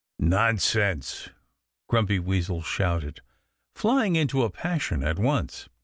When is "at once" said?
5.03-5.69